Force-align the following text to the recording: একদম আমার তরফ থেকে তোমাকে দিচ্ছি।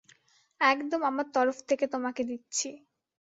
একদম 0.61 1.01
আমার 1.03 1.27
তরফ 1.33 1.57
থেকে 1.69 1.85
তোমাকে 1.87 2.21
দিচ্ছি। 2.23 2.69